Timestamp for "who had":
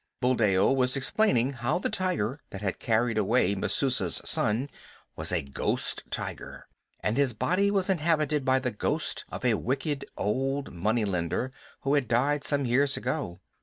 11.81-12.07